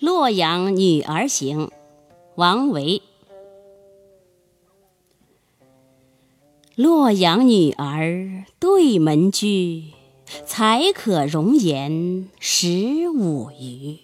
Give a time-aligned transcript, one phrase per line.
[0.00, 1.72] 洛阳女儿行，
[2.36, 3.02] 王维。
[6.76, 9.86] 洛阳女儿对门居，
[10.46, 13.98] 才可容颜十五余。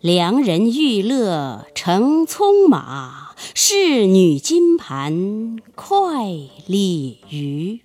[0.00, 6.24] 良人玉勒乘葱马，仕女金盘快
[6.66, 7.80] 鲤鱼。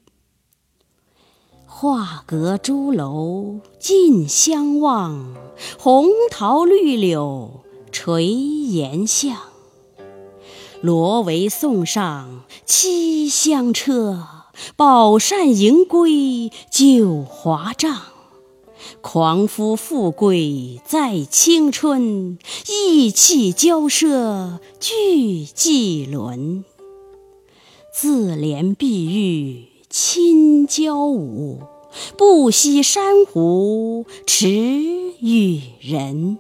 [1.83, 5.35] 画阁朱楼尽相望，
[5.77, 7.59] 红桃绿柳
[7.91, 9.49] 垂檐下。
[10.79, 14.25] 罗帷送上七香车，
[14.77, 18.03] 宝扇迎归九华帐。
[19.01, 26.63] 狂夫富贵在青春，意气骄奢俱纪伦。
[27.93, 31.59] 自怜碧玉亲娇舞。
[32.17, 36.37] 不惜珊瑚耻与人，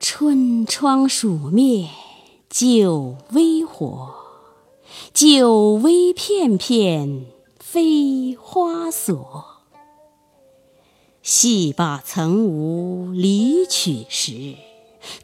[0.00, 1.88] 春窗暑灭
[2.48, 4.14] 九微火，
[5.14, 7.26] 九微片片
[7.58, 9.44] 飞花锁。
[11.22, 14.56] 戏罢曾无离曲时，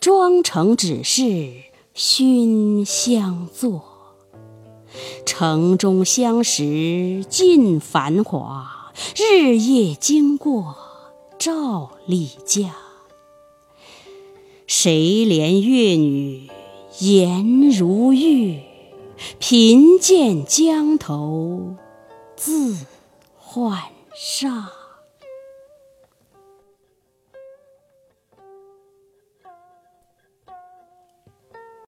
[0.01, 1.53] 妆成只是
[1.93, 3.88] 熏香作。
[5.25, 10.77] 城中相识尽繁华，日夜经过
[11.39, 12.75] 照丽家。
[14.67, 14.93] 谁
[15.25, 16.49] 怜月女
[16.99, 18.61] 颜如玉，
[19.39, 21.77] 贫贱江头
[22.37, 22.77] 自
[23.39, 23.83] 浣
[24.15, 24.71] 纱。